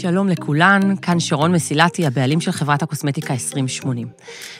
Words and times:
שלום 0.00 0.28
לכולן, 0.28 0.96
כאן 1.02 1.20
שרון 1.20 1.52
מסילתי, 1.52 2.06
הבעלים 2.06 2.40
של 2.40 2.52
חברת 2.52 2.82
הקוסמטיקה 2.82 3.32
2080. 3.32 4.08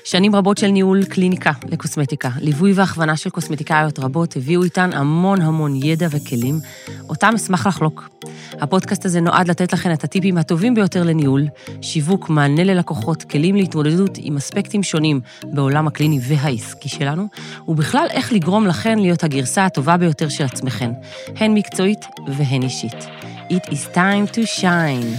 שנים 0.05 0.35
רבות 0.35 0.59
של 0.59 0.67
ניהול 0.67 1.05
קליניקה 1.05 1.53
לקוסמטיקה, 1.69 2.31
ליווי 2.41 2.73
והכוונה 2.73 3.17
של 3.17 3.31
קוסמטיקאיות 3.31 3.99
רבות 3.99 4.37
הביאו 4.37 4.63
איתן 4.63 4.91
המון 4.93 5.41
המון 5.41 5.77
ידע 5.77 6.07
וכלים, 6.11 6.61
אותם 7.09 7.33
אשמח 7.37 7.67
לחלוק. 7.67 8.09
הפודקאסט 8.53 9.05
הזה 9.05 9.21
נועד 9.21 9.49
לתת 9.49 9.73
לכן 9.73 9.93
את 9.93 10.05
הטיפים 10.05 10.39
הטובים 10.39 10.75
ביותר 10.75 11.03
לניהול, 11.03 11.47
שיווק, 11.83 12.29
מענה 12.29 12.65
ללקוחות, 12.65 13.23
כלים 13.23 13.57
להתמודדות 13.57 14.19
עם 14.19 14.37
אספקטים 14.37 14.83
שונים 14.83 15.21
בעולם 15.45 15.87
הקליני 15.87 16.21
והעסקי 16.23 16.89
שלנו, 16.89 17.29
ובכלל 17.69 18.07
איך 18.11 18.33
לגרום 18.33 18.67
לכן 18.67 18.99
להיות 18.99 19.25
הגרסה 19.25 19.65
הטובה 19.65 19.97
ביותר 19.97 20.29
של 20.29 20.45
עצמכן, 20.45 20.91
הן 21.37 21.55
מקצועית 21.55 22.01
והן 22.27 22.63
אישית. 22.63 23.07
It 23.51 23.73
is 23.73 23.89
time 23.89 24.29
to 24.29 24.47
shine. 24.47 25.19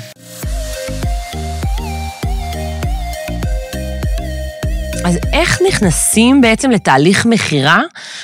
אז 5.11 5.19
איך 5.33 5.59
נכנסים 5.67 6.41
בעצם 6.41 6.71
לתהליך 6.71 7.25
מכירה 7.25 7.81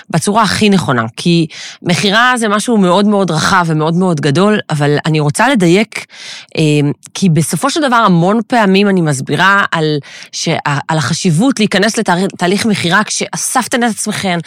בצורה 0.09 0.43
הכי 0.43 0.69
נכונה? 0.69 1.05
כי 1.17 1.47
מכירה 1.81 2.33
זה 2.37 2.47
משהו 2.47 2.77
מאוד 2.77 3.05
מאוד 3.05 3.31
רחב 3.31 3.65
ומאוד 3.67 3.95
מאוד 3.95 4.21
גדול, 4.21 4.59
אבל 4.69 4.97
אני 5.05 5.19
רוצה 5.19 5.49
לדייק, 5.49 6.05
אה, 6.57 6.63
כי 7.13 7.29
בסופו 7.29 7.69
של 7.69 7.81
דבר 7.81 7.95
המון 7.95 8.39
פעמים 8.47 8.89
אני 8.89 9.01
מסבירה 9.01 9.63
על, 9.71 9.97
על 10.87 10.97
החשיבות 10.97 11.59
להיכנס 11.59 11.97
לתהליך 11.97 12.65
מכירה 12.65 13.03
כשאספתן 13.03 13.83
את 13.83 13.89
עצמכן. 13.89 14.39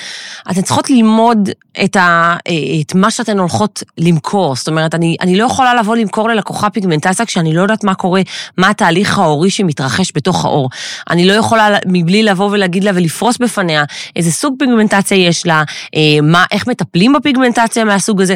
אתן 0.50 0.62
צריכות 0.62 0.90
ללמוד 0.90 1.48
את, 1.84 1.96
ה, 1.96 2.36
אה, 2.48 2.52
את 2.80 2.94
מה 2.94 3.10
שאתן 3.10 3.38
הולכות 3.38 3.82
למכור. 3.98 4.56
זאת 4.56 4.68
אומרת, 4.68 4.94
אני, 4.94 5.16
אני 5.20 5.36
לא 5.36 5.44
יכולה 5.44 5.74
לבוא 5.74 5.96
למכור 5.96 6.28
ללקוחה 6.28 6.70
פיגמנטציה 6.70 7.26
כשאני 7.26 7.54
לא 7.54 7.62
יודעת 7.62 7.84
מה 7.84 7.94
קורה, 7.94 8.20
מה 8.58 8.70
התהליך 8.70 9.18
ההורי 9.18 9.50
שמתרחש 9.50 10.12
בתוך 10.14 10.44
האור. 10.44 10.70
אני 11.10 11.26
לא 11.26 11.32
יכולה 11.32 11.68
מבלי 11.86 12.22
לבוא 12.30 12.50
ולהגיד 12.50 12.84
לה 12.84 12.90
ולפרוס 12.94 13.38
בפניה 13.38 13.84
איזה 14.16 14.32
סוג 14.32 14.54
פיגמנטציה 14.58 15.18
יש 15.18 15.46
לה, 15.46 15.62
אה, 15.94 16.20
מה, 16.22 16.44
איך 16.52 16.66
מטפלים 16.66 17.12
בפיגמנטציה 17.12 17.84
מהסוג 17.84 18.22
הזה. 18.22 18.34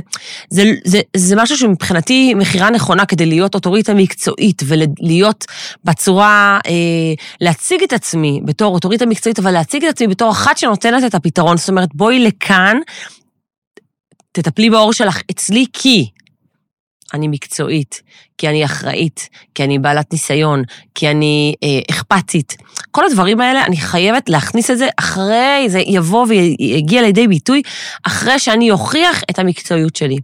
זה, 0.51 0.63
זה, 0.85 1.01
זה 1.17 1.37
משהו 1.37 1.57
שמבחינתי 1.57 2.35
מכירה 2.35 2.71
נכונה 2.71 3.07
כדי 3.07 3.27
להיות 3.27 3.55
אוטוריטה 3.55 3.95
מקצועית 3.95 4.63
ולהיות 4.67 5.45
בצורה, 5.85 6.59
אה, 6.67 6.73
להציג 7.41 7.83
את 7.83 7.93
עצמי 7.93 8.41
בתור 8.45 8.75
אוטוריטה 8.75 9.07
מקצועית, 9.07 9.39
אבל 9.39 9.51
להציג 9.51 9.85
את 9.85 9.91
עצמי 9.91 10.07
בתור 10.07 10.31
אחת 10.31 10.59
שנותנת 10.59 11.05
את 11.05 11.15
הפתרון. 11.15 11.57
זאת 11.57 11.69
אומרת, 11.69 11.89
בואי 11.95 12.19
לכאן, 12.19 12.77
תטפלי 14.33 14.71
בעור 14.71 14.93
שלך 14.93 15.21
אצלי 15.31 15.67
כי 15.73 16.09
אני 17.15 17.29
מקצועית, 17.29 18.03
כי 18.39 18.49
אני 18.49 18.65
אחראית, 18.65 19.29
כי 19.55 19.65
אני 19.65 19.79
בעלת 19.79 20.13
ניסיון, 20.13 20.63
כי 20.95 21.11
אני 21.11 21.55
אה, 21.63 21.69
אכפתית. 21.91 22.57
כל 22.91 23.05
הדברים 23.07 23.41
האלה, 23.41 23.65
אני 23.65 23.77
חייבת 23.77 24.29
להכניס 24.29 24.71
את 24.71 24.79
זה 24.79 24.89
אחרי, 24.99 25.65
זה 25.69 25.81
יבוא 25.87 26.27
ויגיע 26.29 27.03
לידי 27.03 27.29
ביטוי, 27.29 27.63
אחרי 28.07 28.39
שאני 28.39 28.71
אוכיח 28.71 29.23
את 29.31 29.39
המקצועיות 29.39 29.97
שלי. 29.97 30.17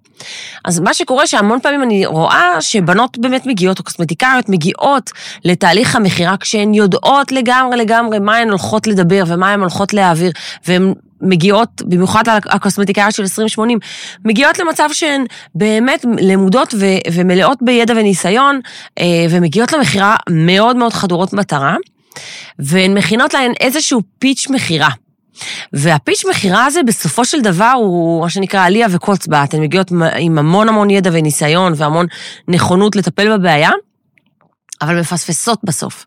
אז 0.64 0.80
מה 0.80 0.94
שקורה 0.94 1.26
שהמון 1.26 1.60
פעמים 1.60 1.82
אני 1.82 2.06
רואה 2.06 2.60
שבנות 2.60 3.18
באמת 3.18 3.46
מגיעות, 3.46 3.78
או 3.78 3.84
קוסמטיקאיות 3.84 4.48
מגיעות 4.48 5.10
לתהליך 5.44 5.96
המכירה, 5.96 6.36
כשהן 6.36 6.74
יודעות 6.74 7.32
לגמרי 7.32 7.76
לגמרי 7.76 8.18
מה 8.18 8.36
הן 8.36 8.48
הולכות 8.48 8.86
לדבר 8.86 9.24
ומה 9.26 9.52
הן 9.52 9.60
הולכות 9.60 9.94
להעביר, 9.94 10.32
והן 10.66 10.94
מגיעות, 11.20 11.82
במיוחד 11.82 12.22
הקוסמטיקאיות 12.28 13.14
של 13.14 13.22
2080, 13.22 13.78
מגיעות 14.24 14.58
למצב 14.58 14.88
שהן 14.92 15.24
באמת 15.54 16.04
למודות 16.20 16.74
ו- 16.78 17.12
ומלאות 17.12 17.58
בידע 17.62 17.94
וניסיון, 17.96 18.60
אה, 18.98 19.04
ומגיעות 19.30 19.72
למכירה 19.72 20.16
מאוד 20.30 20.76
מאוד 20.76 20.92
חדורות 20.92 21.32
מטרה, 21.32 21.76
והן 22.58 22.94
מכינות 22.94 23.34
להן 23.34 23.52
איזשהו 23.60 24.02
פיץ' 24.18 24.46
מכירה. 24.50 24.88
והפיץ' 25.72 26.24
מכירה 26.30 26.64
הזה 26.64 26.82
בסופו 26.82 27.24
של 27.24 27.40
דבר 27.40 27.72
הוא 27.76 28.20
מה 28.22 28.30
שנקרא 28.30 28.64
עלייה 28.64 28.86
וקוץ 28.90 29.26
בה. 29.26 29.44
אתן 29.44 29.60
מגיעות 29.60 29.90
עם 30.18 30.38
המון 30.38 30.68
המון 30.68 30.90
ידע 30.90 31.10
וניסיון 31.12 31.72
והמון 31.76 32.06
נכונות 32.48 32.96
לטפל 32.96 33.38
בבעיה, 33.38 33.70
אבל 34.82 35.00
מפספסות 35.00 35.58
בסוף. 35.64 36.06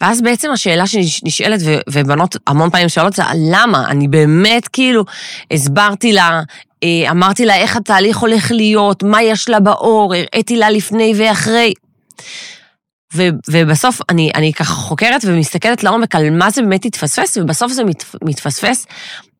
ואז 0.00 0.22
בעצם 0.22 0.50
השאלה 0.50 0.86
שנשאלת, 0.86 1.60
ובנות 1.90 2.36
המון 2.46 2.70
פעמים 2.70 2.88
שואלות 2.88 3.12
זה, 3.12 3.22
למה? 3.50 3.88
אני 3.88 4.08
באמת 4.08 4.68
כאילו 4.68 5.04
הסברתי 5.50 6.12
לה, 6.12 6.40
אה, 6.84 7.10
אמרתי 7.10 7.46
לה 7.46 7.56
איך 7.56 7.76
התהליך 7.76 8.18
הולך 8.18 8.50
להיות, 8.50 9.02
מה 9.02 9.22
יש 9.22 9.48
לה 9.48 9.60
באור, 9.60 10.14
הראיתי 10.14 10.56
לה 10.56 10.70
לפני 10.70 11.12
ואחרי. 11.16 11.74
ו, 13.14 13.22
ובסוף 13.48 14.00
אני, 14.08 14.30
אני 14.34 14.52
ככה 14.52 14.74
חוקרת 14.74 15.20
ומסתכלת 15.24 15.84
לעומק 15.84 16.14
על 16.14 16.30
מה 16.30 16.50
זה 16.50 16.62
באמת 16.62 16.84
התפספס, 16.84 17.36
ובסוף 17.36 17.72
זה 17.72 17.84
מת, 17.84 18.04
מתפספס 18.24 18.86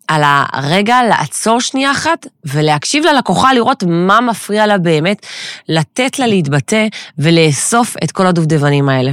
על 0.08 0.22
הרגע 0.24 1.02
לעצור 1.08 1.60
שנייה 1.60 1.92
אחת 1.92 2.26
ולהקשיב 2.44 3.04
ללקוחה, 3.04 3.52
לראות 3.52 3.84
מה 3.86 4.20
מפריע 4.20 4.66
לה 4.66 4.78
באמת, 4.78 5.26
לתת 5.68 6.18
לה 6.18 6.26
להתבטא 6.26 6.86
ולאסוף 7.18 7.96
את 8.04 8.12
כל 8.12 8.26
הדובדבנים 8.26 8.88
האלה. 8.88 9.12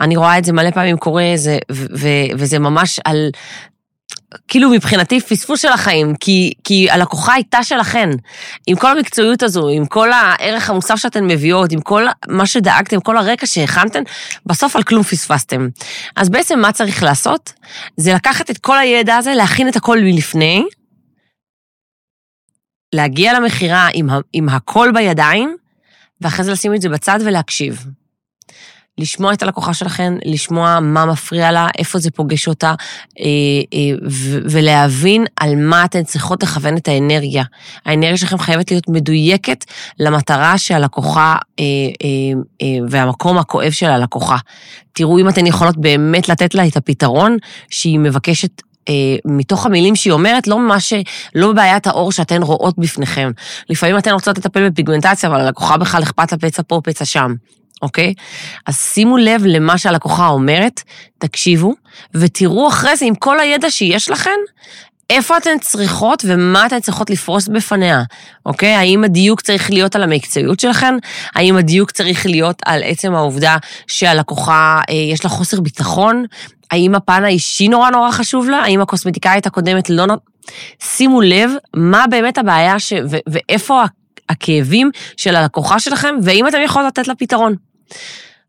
אני 0.00 0.16
רואה 0.16 0.38
את 0.38 0.44
זה 0.44 0.52
מלא 0.52 0.70
פעמים 0.70 0.96
קורה, 0.96 1.32
זה, 1.34 1.58
ו, 1.72 1.86
ו, 1.98 2.08
וזה 2.38 2.58
ממש 2.58 3.00
על... 3.04 3.30
כאילו 4.48 4.70
מבחינתי 4.70 5.20
פספוס 5.20 5.62
של 5.62 5.68
החיים, 5.68 6.14
כי, 6.20 6.52
כי 6.64 6.90
הלקוחה 6.90 7.34
הייתה 7.34 7.62
שלכן. 7.62 8.10
עם 8.66 8.76
כל 8.76 8.98
המקצועיות 8.98 9.42
הזו, 9.42 9.68
עם 9.68 9.86
כל 9.86 10.12
הערך 10.12 10.70
המוסף 10.70 10.96
שאתן 10.96 11.26
מביאות, 11.26 11.72
עם 11.72 11.80
כל 11.80 12.06
מה 12.28 12.46
שדאגתם, 12.46 13.00
כל 13.00 13.16
הרקע 13.16 13.46
שהכנתן, 13.46 14.02
בסוף 14.46 14.76
על 14.76 14.82
כלום 14.82 15.02
פספסתם. 15.02 15.68
אז 16.16 16.28
בעצם 16.28 16.60
מה 16.60 16.72
צריך 16.72 17.02
לעשות? 17.02 17.52
זה 17.96 18.14
לקחת 18.14 18.50
את 18.50 18.58
כל 18.58 18.78
הידע 18.78 19.16
הזה, 19.16 19.34
להכין 19.34 19.68
את 19.68 19.76
הכל 19.76 19.98
מלפני, 20.00 20.64
להגיע 22.94 23.40
למכירה 23.40 23.88
עם, 23.92 24.08
עם 24.32 24.48
הכל 24.48 24.90
בידיים, 24.94 25.56
ואחרי 26.20 26.44
זה 26.44 26.52
לשים 26.52 26.74
את 26.74 26.80
זה 26.80 26.88
בצד 26.88 27.18
ולהקשיב. 27.24 27.84
לשמוע 29.00 29.32
את 29.32 29.42
הלקוחה 29.42 29.74
שלכם, 29.74 30.16
לשמוע 30.24 30.80
מה 30.80 31.06
מפריע 31.06 31.52
לה, 31.52 31.68
איפה 31.78 31.98
זה 31.98 32.10
פוגש 32.10 32.48
אותה, 32.48 32.74
אה, 33.20 33.24
אה, 33.74 34.08
ולהבין 34.50 35.24
על 35.36 35.56
מה 35.56 35.84
אתן 35.84 36.04
צריכות 36.04 36.42
לכוון 36.42 36.76
את 36.76 36.88
האנרגיה. 36.88 37.44
האנרגיה 37.86 38.16
שלכם 38.16 38.38
חייבת 38.38 38.70
להיות 38.70 38.88
מדויקת 38.88 39.64
למטרה 40.00 40.58
שהלקוחה 40.58 41.36
אה, 41.60 41.64
והמקום 42.88 43.38
הכואב 43.38 43.70
של 43.70 43.86
הלקוחה. 43.86 44.36
תראו 44.92 45.18
אם 45.18 45.28
אתן 45.28 45.46
יכולות 45.46 45.76
באמת 45.76 46.28
לתת 46.28 46.54
לה 46.54 46.66
את 46.66 46.76
הפתרון 46.76 47.36
שהיא 47.70 47.98
מבקשת 47.98 48.62
מתוך 49.24 49.66
המילים 49.66 49.96
שהיא 49.96 50.12
אומרת, 50.12 50.46
לא 50.46 50.58
מה 50.58 50.80
ש... 50.80 50.92
לא 51.34 51.52
בעיית 51.52 51.86
האור 51.86 52.12
שאתן 52.12 52.42
רואות 52.42 52.78
בפניכם. 52.78 53.30
לפעמים 53.70 53.98
אתן 53.98 54.10
רוצות 54.12 54.38
לטפל 54.38 54.68
בפיגמנטציה, 54.68 55.28
אבל 55.28 55.40
הלקוחה 55.40 55.76
בכלל 55.76 56.02
אכפת 56.02 56.32
לה 56.32 56.38
פצע 56.38 56.62
פה, 56.66 56.80
פצע 56.84 57.04
שם. 57.04 57.34
אוקיי? 57.82 58.14
אז 58.66 58.78
שימו 58.78 59.16
לב 59.16 59.42
למה 59.46 59.78
שהלקוחה 59.78 60.28
אומרת, 60.28 60.82
תקשיבו, 61.18 61.74
ותראו 62.14 62.68
אחרי 62.68 62.96
זה 62.96 63.04
עם 63.04 63.14
כל 63.14 63.40
הידע 63.40 63.70
שיש 63.70 64.10
לכן, 64.10 64.38
איפה 65.10 65.36
אתן 65.36 65.58
צריכות 65.60 66.24
ומה 66.26 66.66
אתן 66.66 66.80
צריכות 66.80 67.10
לפרוס 67.10 67.48
בפניה, 67.48 68.02
אוקיי? 68.46 68.74
האם 68.74 69.04
הדיוק 69.04 69.40
צריך 69.40 69.70
להיות 69.70 69.96
על 69.96 70.02
המקצועיות 70.02 70.60
שלכן? 70.60 70.94
האם 71.34 71.56
הדיוק 71.56 71.90
צריך 71.90 72.26
להיות 72.26 72.62
על 72.64 72.82
עצם 72.84 73.14
העובדה 73.14 73.56
שהלקוחה, 73.86 74.80
אה, 74.90 74.94
יש 74.94 75.24
לה 75.24 75.30
חוסר 75.30 75.60
ביטחון? 75.60 76.24
האם 76.70 76.94
הפן 76.94 77.24
האישי 77.24 77.68
נורא 77.68 77.90
נורא 77.90 78.10
חשוב 78.10 78.48
לה? 78.48 78.58
האם 78.58 78.80
הקוסמטיקאית 78.80 79.46
הקודמת 79.46 79.90
לא... 79.90 80.06
שימו 80.82 81.20
לב 81.20 81.50
מה 81.76 82.04
באמת 82.10 82.38
הבעיה 82.38 82.78
ש... 82.78 82.92
ו... 83.10 83.16
ואיפה 83.26 83.84
הכאבים 84.28 84.90
של 85.16 85.36
הלקוחה 85.36 85.80
שלכם, 85.80 86.14
ואם 86.22 86.48
אתם 86.48 86.58
יכולים 86.64 86.88
לתת 86.88 87.08
לה 87.08 87.14
פתרון. 87.14 87.54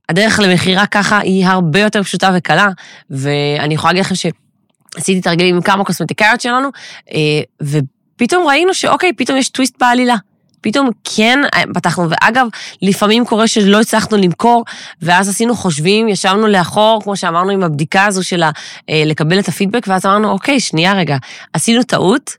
הדרך 0.10 0.40
למכירה 0.44 0.86
ככה 0.86 1.20
היא 1.20 1.46
הרבה 1.46 1.80
יותר 1.80 2.04
פשוטה 2.04 2.32
וקלה, 2.36 2.68
ואני 3.10 3.74
יכולה 3.74 3.94
להגיד 3.94 4.06
לכם 4.06 4.16
שעשיתי 4.16 5.22
תרגילים 5.22 5.56
עם 5.56 5.62
כמה 5.62 5.84
קוסמטיקאיות 5.84 6.42
שלנו, 6.42 6.70
אה, 7.14 7.20
ופתאום 7.62 8.48
ראינו 8.48 8.74
שאוקיי, 8.74 9.14
פתאום 9.14 9.38
יש 9.38 9.50
טוויסט 9.50 9.76
בעלילה. 9.80 10.16
פתאום 10.62 10.90
כן 11.04 11.40
אה, 11.54 11.64
פתחנו, 11.74 12.10
ואגב, 12.10 12.48
לפעמים 12.82 13.26
קורה 13.26 13.48
שלא 13.48 13.82
הצלחנו 13.82 14.18
למכור, 14.18 14.64
ואז 15.02 15.30
עשינו 15.30 15.56
חושבים, 15.56 16.10
ישבנו 16.10 16.48
לאחור, 16.48 17.02
כמו 17.04 17.16
שאמרנו 17.16 17.50
עם 17.50 17.64
הבדיקה 17.64 18.06
הזו 18.06 18.24
של 18.24 18.44
אה, 18.44 19.04
לקבל 19.06 19.40
את 19.40 19.48
הפידבק, 19.48 19.86
ואז 19.88 20.06
אמרנו, 20.06 20.30
אוקיי, 20.30 20.60
שנייה 20.60 20.94
רגע, 20.94 21.18
עשינו 21.54 21.84
טעות, 21.84 22.32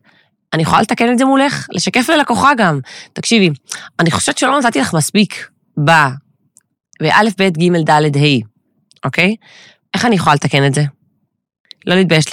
אני 0.53 0.63
יכולה 0.63 0.83
לתקן 0.83 1.13
את 1.13 1.19
זה 1.19 1.25
מולך, 1.25 1.67
לשקף 1.73 2.09
ללקוחה 2.09 2.55
גם. 2.57 2.81
תקשיבי, 3.13 3.51
אני 4.01 4.11
חושבת 4.11 4.39
שלא 4.39 4.61
נתתי 4.61 4.81
לך 4.81 4.95
מספיק 4.95 5.49
ב... 5.85 5.91
באלף, 7.01 7.37
בית, 7.39 7.59
גימל, 7.59 7.83
דלת, 7.83 8.17
ה', 8.17 8.47
אוקיי? 9.05 9.37
איך 9.95 10.05
אני 10.05 10.17
יכולה 10.17 10.35
לתקן 10.35 10.67
את 10.67 10.75
זה? 10.75 10.83
לא 11.87 11.95
להתבייש 11.95 12.27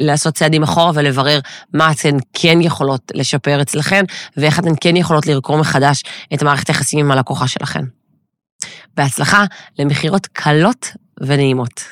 לעשות 0.00 0.34
צעדים 0.34 0.62
אחורה 0.62 0.90
ולברר 0.94 1.40
מה 1.72 1.92
אתן 1.92 2.16
כן 2.32 2.60
יכולות 2.60 3.12
לשפר 3.14 3.62
אצלכן, 3.62 4.04
ואיך 4.36 4.58
אתן 4.58 4.72
כן 4.80 4.96
יכולות 4.96 5.26
לרקום 5.26 5.60
מחדש 5.60 6.02
את 6.34 6.42
מערכת 6.42 6.68
היחסים 6.68 6.98
עם 6.98 7.10
הלקוחה 7.10 7.48
שלכן. 7.48 7.84
בהצלחה 8.96 9.44
למכירות 9.78 10.26
קלות 10.26 10.92
ונעימות. 11.20 11.84